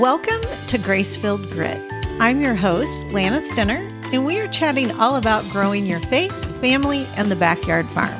[0.00, 1.78] Welcome to Grace Filled Grit.
[2.20, 7.04] I'm your host, Lana Stenner, and we are chatting all about growing your faith, family,
[7.18, 8.18] and the backyard farm.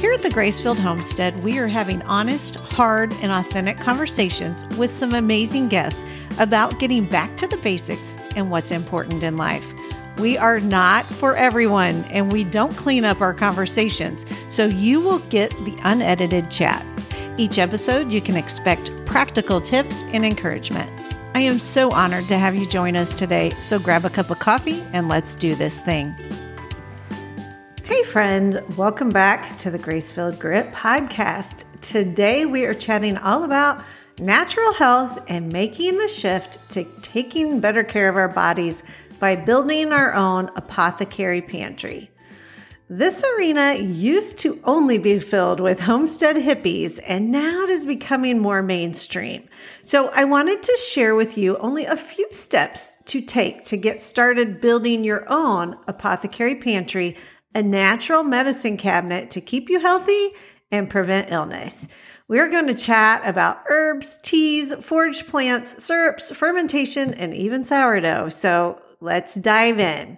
[0.00, 5.14] Here at the Grace-Filled Homestead, we are having honest, hard, and authentic conversations with some
[5.14, 6.04] amazing guests
[6.38, 9.64] about getting back to the basics and what's important in life.
[10.18, 15.20] We are not for everyone, and we don't clean up our conversations, so you will
[15.30, 16.84] get the unedited chat.
[17.38, 20.90] Each episode, you can expect practical tips and encouragement.
[21.36, 24.40] I am so honored to have you join us today, so grab a cup of
[24.40, 26.12] coffee and let's do this thing.
[27.84, 31.64] Hey, friend, welcome back to the Grace-Filled Grit podcast.
[31.80, 33.84] Today, we are chatting all about
[34.18, 38.82] natural health and making the shift to taking better care of our bodies
[39.20, 42.10] by building our own apothecary pantry.
[42.90, 48.38] This arena used to only be filled with homestead hippies, and now it is becoming
[48.38, 49.46] more mainstream.
[49.82, 54.00] So, I wanted to share with you only a few steps to take to get
[54.00, 57.18] started building your own apothecary pantry,
[57.54, 60.30] a natural medicine cabinet to keep you healthy
[60.72, 61.88] and prevent illness.
[62.26, 68.30] We're going to chat about herbs, teas, foraged plants, syrups, fermentation, and even sourdough.
[68.30, 70.16] So, let's dive in.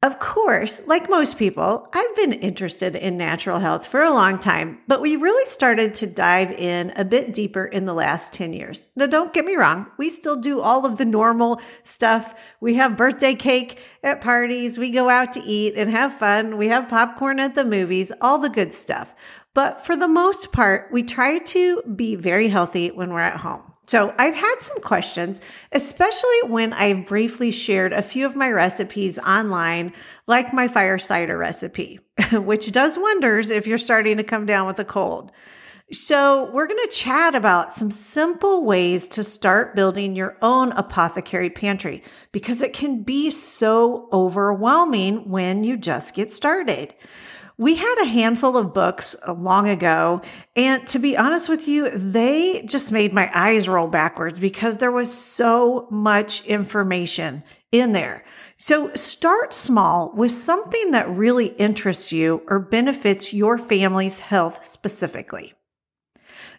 [0.00, 4.78] Of course, like most people, I've been interested in natural health for a long time,
[4.86, 8.90] but we really started to dive in a bit deeper in the last 10 years.
[8.94, 12.54] Now, don't get me wrong, we still do all of the normal stuff.
[12.60, 16.68] We have birthday cake at parties, we go out to eat and have fun, we
[16.68, 19.12] have popcorn at the movies, all the good stuff.
[19.52, 23.72] But for the most part, we try to be very healthy when we're at home.
[23.88, 25.40] So I've had some questions,
[25.72, 29.94] especially when I've briefly shared a few of my recipes online,
[30.26, 31.98] like my fire cider recipe,
[32.32, 35.32] which does wonders if you're starting to come down with a cold.
[35.90, 41.48] So we're going to chat about some simple ways to start building your own apothecary
[41.48, 46.94] pantry because it can be so overwhelming when you just get started.
[47.60, 50.22] We had a handful of books uh, long ago,
[50.54, 54.92] and to be honest with you, they just made my eyes roll backwards because there
[54.92, 57.42] was so much information
[57.72, 58.24] in there.
[58.58, 65.54] So start small with something that really interests you or benefits your family's health specifically.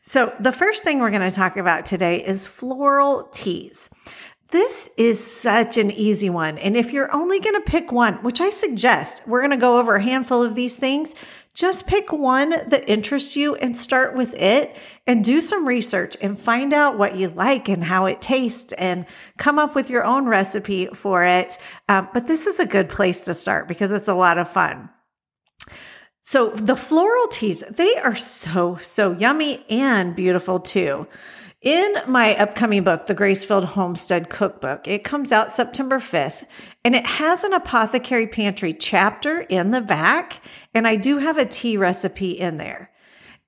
[0.01, 3.89] So the first thing we're going to talk about today is floral teas.
[4.51, 6.57] This is such an easy one.
[6.57, 9.77] And if you're only going to pick one, which I suggest, we're going to go
[9.77, 11.13] over a handful of these things.
[11.53, 16.39] Just pick one that interests you and start with it and do some research and
[16.39, 19.05] find out what you like and how it tastes and
[19.37, 21.57] come up with your own recipe for it.
[21.87, 24.89] Um, but this is a good place to start because it's a lot of fun.
[26.23, 31.07] So the floral teas, they are so, so yummy and beautiful too.
[31.61, 36.45] In my upcoming book, The Grace-Filled Homestead Cookbook, it comes out September 5th
[36.85, 40.41] and it has an apothecary pantry chapter in the back.
[40.73, 42.91] And I do have a tea recipe in there.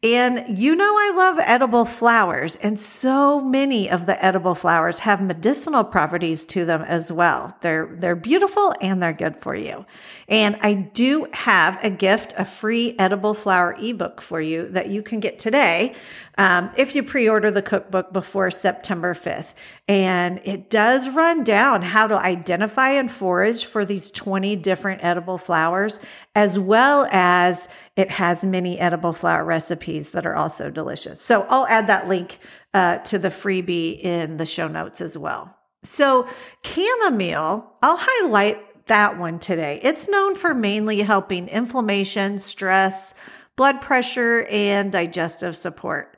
[0.03, 5.21] And you know, I love edible flowers, and so many of the edible flowers have
[5.21, 7.55] medicinal properties to them as well.
[7.61, 9.85] They're, they're beautiful and they're good for you.
[10.27, 15.03] And I do have a gift, a free edible flower ebook for you that you
[15.03, 15.93] can get today
[16.39, 19.53] um, if you pre order the cookbook before September 5th.
[19.91, 25.37] And it does run down how to identify and forage for these 20 different edible
[25.37, 25.99] flowers,
[26.33, 31.21] as well as it has many edible flower recipes that are also delicious.
[31.21, 32.39] So I'll add that link
[32.73, 35.53] uh, to the freebie in the show notes as well.
[35.83, 36.25] So,
[36.63, 39.81] chamomile, I'll highlight that one today.
[39.83, 43.13] It's known for mainly helping inflammation, stress,
[43.57, 46.17] blood pressure, and digestive support.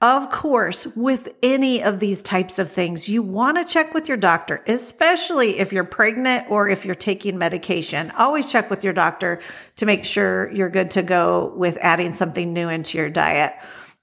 [0.00, 4.16] Of course, with any of these types of things, you want to check with your
[4.16, 8.12] doctor, especially if you're pregnant or if you're taking medication.
[8.12, 9.40] Always check with your doctor
[9.74, 13.54] to make sure you're good to go with adding something new into your diet.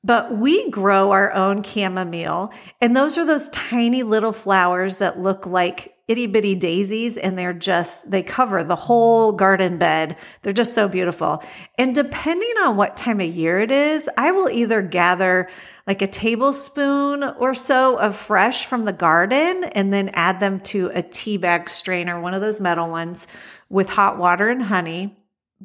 [0.03, 2.51] But we grow our own chamomile,
[2.81, 7.53] and those are those tiny little flowers that look like itty bitty daisies, and they're
[7.53, 10.17] just, they cover the whole garden bed.
[10.43, 11.43] They're just so beautiful.
[11.77, 15.49] And depending on what time of year it is, I will either gather
[15.87, 20.91] like a tablespoon or so of fresh from the garden and then add them to
[20.93, 23.27] a tea bag strainer, one of those metal ones
[23.69, 25.17] with hot water and honey.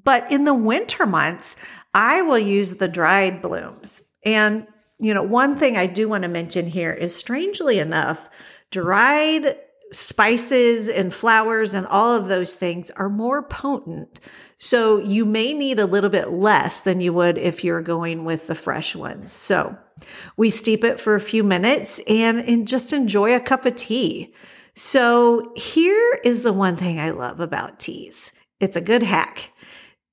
[0.02, 1.56] But in the winter months,
[1.92, 4.02] I will use the dried blooms.
[4.24, 4.66] And,
[4.98, 8.28] you know, one thing I do want to mention here is strangely enough,
[8.70, 9.56] dried
[9.92, 14.20] spices and flowers and all of those things are more potent.
[14.58, 18.46] So you may need a little bit less than you would if you're going with
[18.46, 19.32] the fresh ones.
[19.32, 19.76] So
[20.36, 24.34] we steep it for a few minutes and, and just enjoy a cup of tea.
[24.74, 28.32] So here is the one thing I love about teas.
[28.60, 29.50] It's a good hack.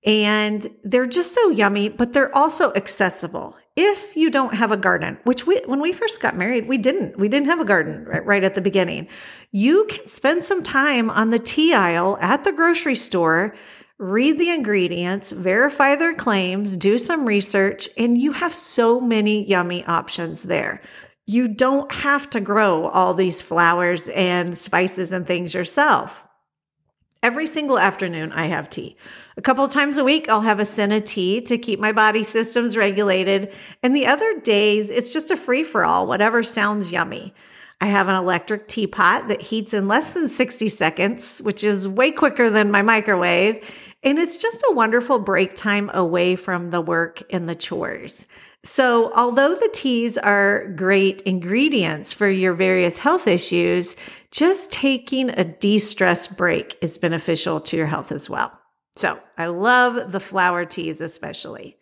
[0.05, 3.55] And they're just so yummy, but they're also accessible.
[3.79, 7.19] If you don't have a garden, which we, when we first got married, we didn't,
[7.19, 9.07] we didn't have a garden right, right at the beginning.
[9.51, 13.55] You can spend some time on the tea aisle at the grocery store,
[13.99, 19.85] read the ingredients, verify their claims, do some research, and you have so many yummy
[19.85, 20.81] options there.
[21.27, 26.23] You don't have to grow all these flowers and spices and things yourself.
[27.23, 28.95] Every single afternoon, I have tea.
[29.37, 32.77] A couple times a week, I'll have a senna tea to keep my body systems
[32.77, 33.53] regulated.
[33.81, 37.33] And the other days, it's just a free for all, whatever sounds yummy.
[37.81, 42.11] I have an electric teapot that heats in less than 60 seconds, which is way
[42.11, 43.67] quicker than my microwave.
[44.03, 48.25] And it's just a wonderful break time away from the work and the chores.
[48.63, 53.95] So, although the teas are great ingredients for your various health issues,
[54.31, 58.51] just taking a de stress break is beneficial to your health as well.
[58.95, 61.77] So, I love the flower teas, especially.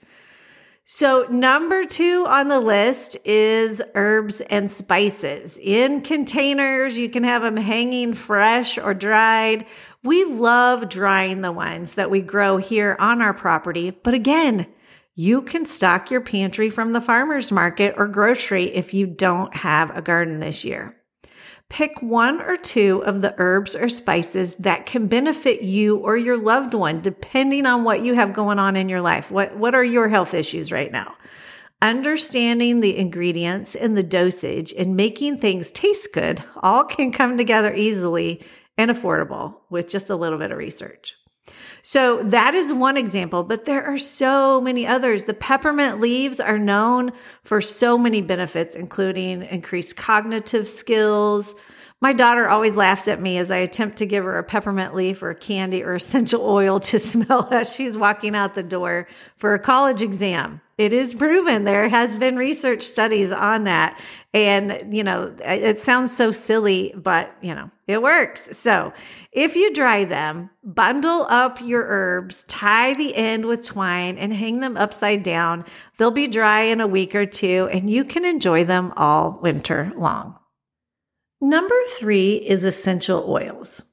[0.87, 6.95] So, number two on the list is herbs and spices in containers.
[6.95, 9.65] You can have them hanging fresh or dried.
[10.03, 13.89] We love drying the ones that we grow here on our property.
[13.89, 14.67] But again,
[15.15, 19.95] you can stock your pantry from the farmer's market or grocery if you don't have
[19.95, 20.95] a garden this year.
[21.69, 26.37] Pick one or two of the herbs or spices that can benefit you or your
[26.37, 29.31] loved one, depending on what you have going on in your life.
[29.31, 31.15] What, what are your health issues right now?
[31.81, 37.73] Understanding the ingredients and the dosage and making things taste good all can come together
[37.73, 38.45] easily
[38.77, 41.15] and affordable with just a little bit of research.
[41.81, 45.25] So that is one example, but there are so many others.
[45.25, 47.11] The peppermint leaves are known
[47.43, 51.53] for so many benefits, including increased cognitive skills.
[52.01, 55.21] My daughter always laughs at me as I attempt to give her a peppermint leaf
[55.21, 59.07] or a candy or essential oil to smell as she's walking out the door
[59.37, 60.61] for a college exam.
[60.77, 63.99] It is proven there has been research studies on that.
[64.33, 68.57] And, you know, it sounds so silly, but, you know, it works.
[68.57, 68.91] So
[69.31, 74.59] if you dry them, bundle up your herbs, tie the end with twine, and hang
[74.59, 75.63] them upside down.
[75.97, 79.93] They'll be dry in a week or two, and you can enjoy them all winter
[79.95, 80.37] long.
[81.39, 83.83] Number three is essential oils.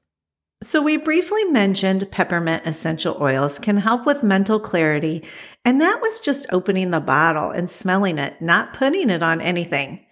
[0.63, 5.21] So, we briefly mentioned peppermint essential oils can help with mental clarity,
[5.65, 10.05] and that was just opening the bottle and smelling it, not putting it on anything.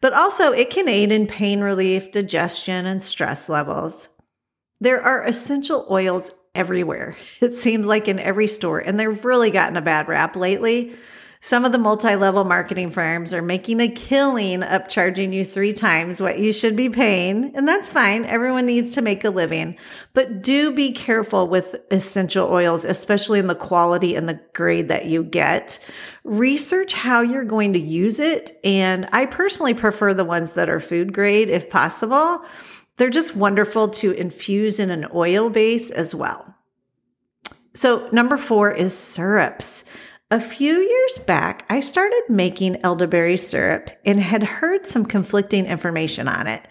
[0.00, 4.08] But also, it can aid in pain relief, digestion, and stress levels.
[4.80, 7.18] There are essential oils everywhere.
[7.42, 10.96] It seems like in every store, and they've really gotten a bad rap lately.
[11.42, 16.20] Some of the multi level marketing firms are making a killing upcharging you three times
[16.20, 17.56] what you should be paying.
[17.56, 18.26] And that's fine.
[18.26, 19.78] Everyone needs to make a living.
[20.12, 25.06] But do be careful with essential oils, especially in the quality and the grade that
[25.06, 25.78] you get.
[26.24, 28.52] Research how you're going to use it.
[28.62, 32.44] And I personally prefer the ones that are food grade if possible.
[32.98, 36.54] They're just wonderful to infuse in an oil base as well.
[37.72, 39.84] So, number four is syrups.
[40.32, 46.28] A few years back, I started making elderberry syrup and had heard some conflicting information
[46.28, 46.68] on it.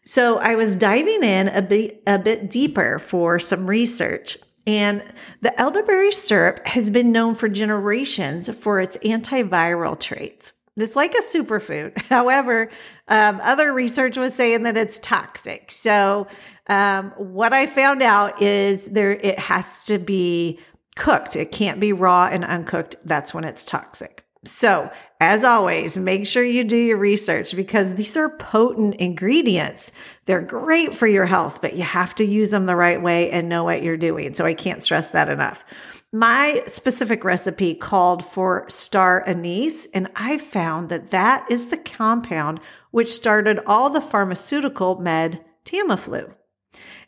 [0.00, 4.38] So I was diving in a bit, a bit deeper for some research.
[4.66, 5.02] And
[5.42, 10.52] the elderberry syrup has been known for generations for its antiviral traits.
[10.74, 12.00] It's like a superfood.
[12.08, 12.70] However,
[13.08, 15.70] um, other research was saying that it's toxic.
[15.70, 16.26] So,
[16.68, 20.58] um, what I found out is there it has to be
[20.94, 21.36] cooked.
[21.36, 22.96] It can't be raw and uncooked.
[23.04, 24.24] That's when it's toxic.
[24.46, 29.90] So, as always, make sure you do your research because these are potent ingredients.
[30.26, 33.48] They're great for your health, but you have to use them the right way and
[33.48, 34.34] know what you're doing.
[34.34, 35.64] So, I can't stress that enough.
[36.12, 42.60] My specific recipe called for star anise, and I found that that is the compound
[42.90, 46.32] which started all the pharmaceutical med Tamiflu.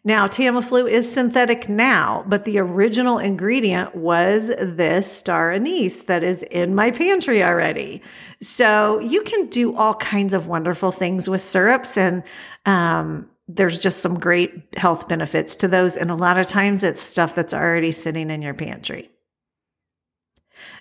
[0.05, 6.43] Now, Tamiflu is synthetic now, but the original ingredient was this star anise that is
[6.45, 8.03] in my pantry already.
[8.41, 12.23] So you can do all kinds of wonderful things with syrups and,
[12.67, 15.97] um, there's just some great health benefits to those.
[15.97, 19.11] And a lot of times it's stuff that's already sitting in your pantry.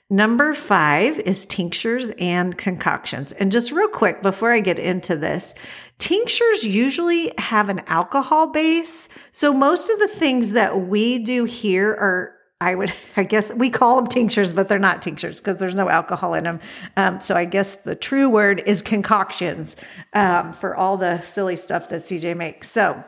[0.10, 3.32] Number five is tinctures and concoctions.
[3.32, 5.56] And just real quick before I get into this,
[5.98, 9.10] tinctures usually have an alcohol base.
[9.32, 13.70] So most of the things that we do here are I would, I guess we
[13.70, 16.60] call them tinctures, but they're not tinctures because there's no alcohol in them.
[16.98, 19.76] Um, so I guess the true word is concoctions
[20.14, 22.70] um, for all the silly stuff that CJ makes.
[22.70, 23.04] So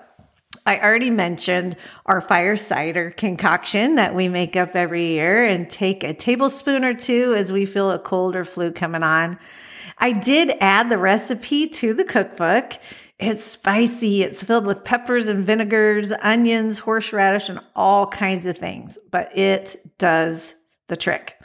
[0.67, 6.03] I already mentioned our fire cider concoction that we make up every year and take
[6.03, 9.39] a tablespoon or two as we feel a cold or flu coming on.
[9.97, 12.73] I did add the recipe to the cookbook.
[13.17, 14.23] It's spicy.
[14.23, 19.77] It's filled with peppers and vinegars, onions, horseradish, and all kinds of things, but it
[19.97, 20.53] does
[20.89, 21.36] the trick.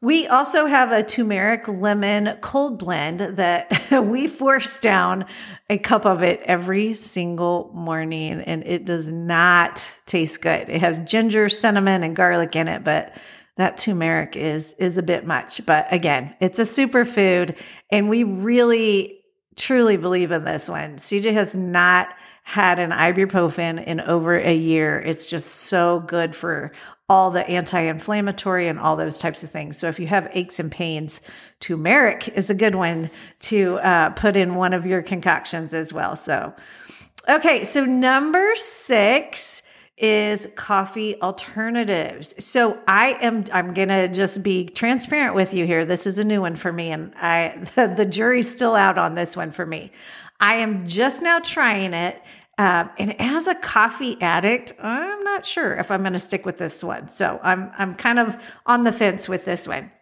[0.00, 5.24] We also have a turmeric lemon cold blend that we force down
[5.68, 10.68] a cup of it every single morning, and it does not taste good.
[10.68, 13.12] It has ginger, cinnamon, and garlic in it, but
[13.56, 15.66] that turmeric is is a bit much.
[15.66, 17.58] But again, it's a superfood,
[17.90, 19.18] and we really
[19.56, 20.98] truly believe in this one.
[20.98, 22.14] CJ has not
[22.48, 24.98] had an ibuprofen in over a year.
[24.98, 26.72] It's just so good for
[27.06, 29.76] all the anti-inflammatory and all those types of things.
[29.76, 31.20] So if you have aches and pains,
[31.60, 36.16] turmeric is a good one to uh, put in one of your concoctions as well.
[36.16, 36.54] So,
[37.28, 39.60] okay, so number six
[39.98, 42.32] is coffee alternatives.
[42.42, 45.84] So I am I'm going to just be transparent with you here.
[45.84, 49.16] This is a new one for me and I the, the jury's still out on
[49.16, 49.92] this one for me.
[50.40, 52.22] I am just now trying it
[52.58, 56.58] um, and as a coffee addict, I'm not sure if I'm going to stick with
[56.58, 57.08] this one.
[57.08, 59.92] So I'm I'm kind of on the fence with this one.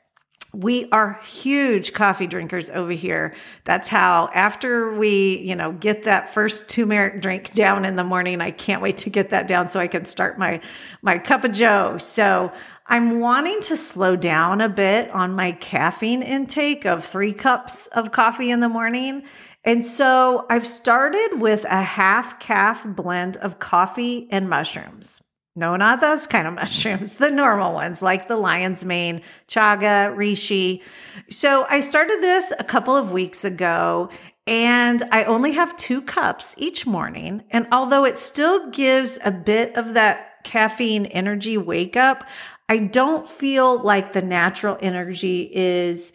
[0.57, 3.35] We are huge coffee drinkers over here.
[3.65, 8.41] That's how after we, you know, get that first turmeric drink down in the morning,
[8.41, 10.63] I can't wait to get that down so I can start my
[11.03, 11.99] my cup of joe.
[11.99, 12.53] So
[12.87, 18.11] I'm wanting to slow down a bit on my caffeine intake of 3 cups of
[18.11, 19.25] coffee in the morning
[19.63, 25.21] and so I've started with a half caf blend of coffee and mushrooms.
[25.57, 30.83] No, not those kind of mushrooms, the normal ones like the lion's mane, chaga, reishi.
[31.31, 34.11] So I started this a couple of weeks ago
[34.47, 37.43] and I only have two cups each morning.
[37.51, 42.25] And although it still gives a bit of that caffeine energy wake up,
[42.69, 46.13] I don't feel like the natural energy is,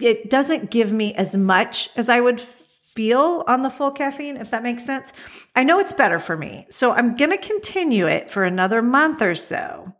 [0.00, 2.40] it doesn't give me as much as I would
[2.94, 5.12] feel on the full caffeine, if that makes sense.
[5.56, 6.66] I know it's better for me.
[6.70, 9.94] So I'm going to continue it for another month or so.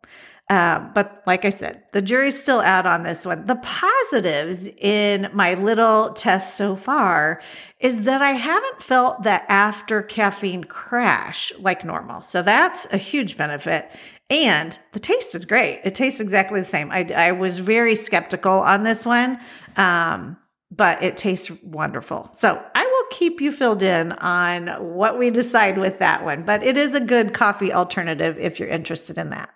[0.51, 3.47] Um, but like I said, the jury's still out on this one.
[3.47, 7.41] The positives in my little test so far
[7.81, 12.21] is that I haven't felt that after caffeine crash like normal.
[12.21, 13.91] So that's a huge benefit.
[14.29, 15.81] And the taste is great.
[15.83, 16.91] It tastes exactly the same.
[16.93, 19.39] I, I was very skeptical on this one.
[19.79, 20.37] Um,
[20.77, 22.31] but it tastes wonderful.
[22.35, 26.63] So I will keep you filled in on what we decide with that one, but
[26.63, 29.51] it is a good coffee alternative if you're interested in that.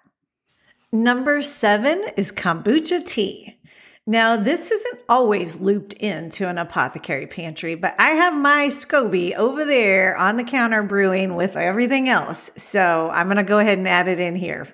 [0.92, 3.58] Number seven is kombucha tea.
[4.06, 9.66] Now, this isn't always looped into an apothecary pantry, but I have my SCOBY over
[9.66, 12.50] there on the counter brewing with everything else.
[12.56, 14.66] So I'm going to go ahead and add it in here.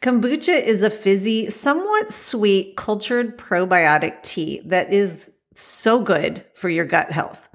[0.00, 6.84] Kombucha is a fizzy, somewhat sweet, cultured probiotic tea that is so good for your
[6.84, 7.48] gut health.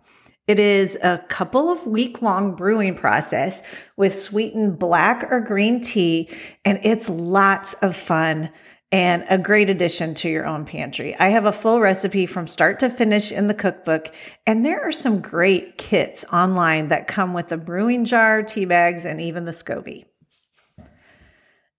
[0.45, 3.63] It is a couple of week long brewing process
[3.95, 6.29] with sweetened black or green tea,
[6.65, 8.49] and it's lots of fun
[8.91, 11.15] and a great addition to your own pantry.
[11.15, 14.13] I have a full recipe from start to finish in the cookbook,
[14.45, 19.05] and there are some great kits online that come with the brewing jar, tea bags,
[19.05, 20.05] and even the SCOBY.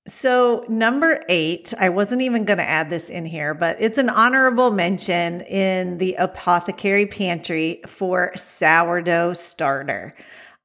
[0.07, 4.11] So, number eight, I wasn't even going to add this in here, but it's an
[4.11, 10.15] honorable mention in the apothecary pantry for sourdough starter.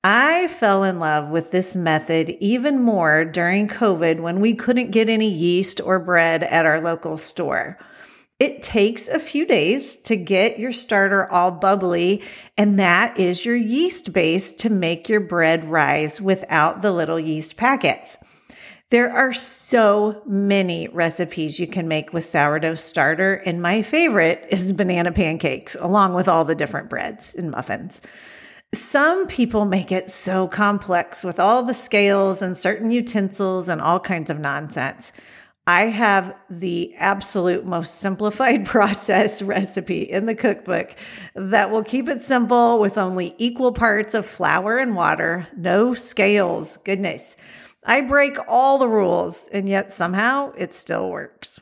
[0.03, 5.07] I fell in love with this method even more during COVID when we couldn't get
[5.07, 7.79] any yeast or bread at our local store.
[8.39, 12.23] It takes a few days to get your starter all bubbly,
[12.57, 17.55] and that is your yeast base to make your bread rise without the little yeast
[17.55, 18.17] packets.
[18.91, 24.73] There are so many recipes you can make with sourdough starter, and my favorite is
[24.73, 28.01] banana pancakes, along with all the different breads and muffins.
[28.73, 33.99] Some people make it so complex with all the scales and certain utensils and all
[33.99, 35.11] kinds of nonsense.
[35.67, 40.95] I have the absolute most simplified process recipe in the cookbook
[41.35, 46.77] that will keep it simple with only equal parts of flour and water, no scales.
[46.83, 47.37] Goodness.
[47.85, 51.59] I break all the rules, and yet somehow it still works.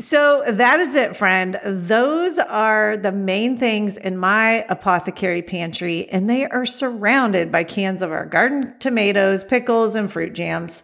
[0.00, 1.58] So that is it, friend.
[1.64, 8.02] Those are the main things in my apothecary pantry, and they are surrounded by cans
[8.02, 10.82] of our garden tomatoes, pickles, and fruit jams.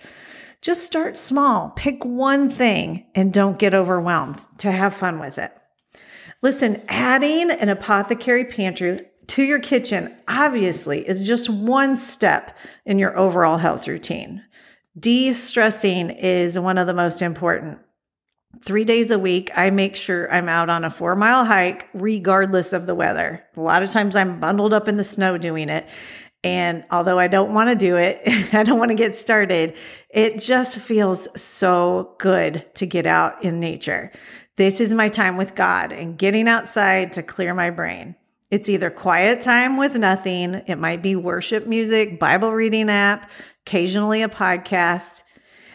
[0.63, 5.53] Just start small, pick one thing, and don't get overwhelmed to have fun with it.
[6.41, 9.01] Listen, adding an apothecary pantry
[9.31, 14.45] to your kitchen obviously is just one step in your overall health routine.
[14.99, 17.79] De stressing is one of the most important
[18.65, 22.73] three days a week, I make sure I'm out on a four mile hike, regardless
[22.73, 23.45] of the weather.
[23.57, 25.87] A lot of times I'm bundled up in the snow doing it.
[26.43, 28.21] And although I don't want to do it,
[28.55, 29.77] I don't want to get started,
[30.09, 34.11] it just feels so good to get out in nature.
[34.57, 38.15] This is my time with God and getting outside to clear my brain.
[38.51, 43.31] It's either quiet time with nothing, it might be worship music, Bible reading app,
[43.65, 45.23] occasionally a podcast.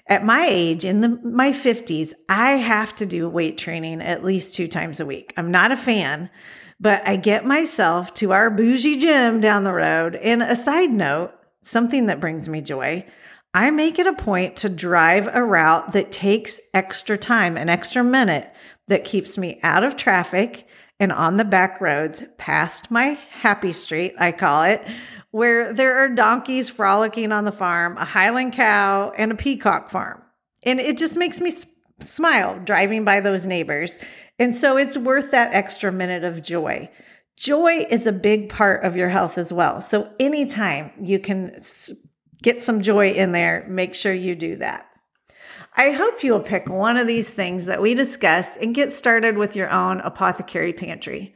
[0.08, 4.56] At my age, in the, my 50s, I have to do weight training at least
[4.56, 5.34] two times a week.
[5.38, 6.30] I'm not a fan,
[6.78, 10.18] but I get myself to our bougie gym down the road.
[10.18, 11.32] And a side note,
[11.64, 13.06] something that brings me joy,
[13.54, 18.04] I make it a point to drive a route that takes extra time, an extra
[18.04, 18.52] minute
[18.90, 20.68] that keeps me out of traffic
[21.00, 24.86] and on the back roads past my happy street, I call it,
[25.32, 30.22] where there are donkeys frolicking on the farm, a Highland cow, and a peacock farm.
[30.64, 31.52] And it just makes me
[32.00, 33.98] smile driving by those neighbors.
[34.40, 36.90] And so it's worth that extra minute of joy.
[37.38, 39.82] Joy is a big part of your health as well.
[39.82, 41.62] So anytime you can
[42.42, 44.88] get some joy in there, make sure you do that.
[45.78, 49.58] I hope you'll pick one of these things that we discuss and get started with
[49.58, 51.36] your own apothecary pantry.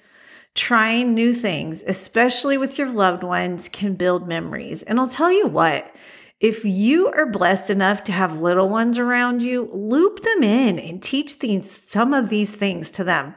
[0.56, 4.82] Trying new things, especially with your loved ones, can build memories.
[4.84, 5.94] And I'll tell you what,
[6.40, 11.04] if you are blessed enough to have little ones around you, loop them in and
[11.04, 13.36] teach these, some of these things to them.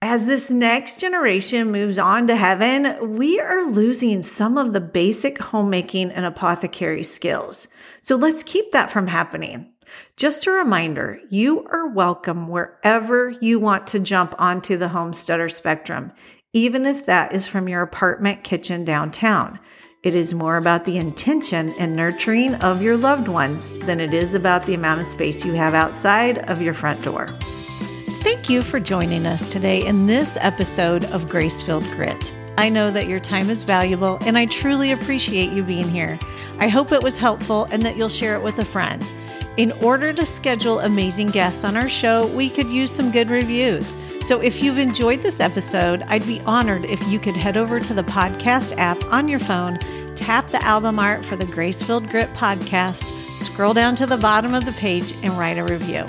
[0.00, 5.38] As this next generation moves on to heaven, we are losing some of the basic
[5.38, 7.68] homemaking and apothecary skills.
[8.00, 9.73] So let's keep that from happening.
[10.16, 16.12] Just a reminder, you are welcome wherever you want to jump onto the homesteader spectrum,
[16.52, 19.58] even if that is from your apartment kitchen downtown.
[20.02, 24.34] It is more about the intention and nurturing of your loved ones than it is
[24.34, 27.28] about the amount of space you have outside of your front door.
[28.22, 32.34] Thank you for joining us today in this episode of Grace Filled Grit.
[32.56, 36.18] I know that your time is valuable and I truly appreciate you being here.
[36.58, 39.02] I hope it was helpful and that you'll share it with a friend.
[39.56, 43.94] In order to schedule amazing guests on our show, we could use some good reviews.
[44.22, 47.94] So if you've enjoyed this episode, I'd be honored if you could head over to
[47.94, 49.78] the podcast app on your phone,
[50.16, 53.04] tap the album art for the Grace Filled Grit podcast,
[53.40, 56.04] scroll down to the bottom of the page, and write a review.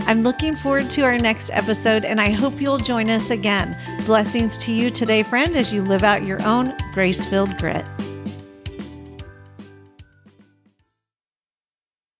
[0.00, 3.74] I'm looking forward to our next episode, and I hope you'll join us again.
[4.04, 7.88] Blessings to you today, friend, as you live out your own grace filled grit.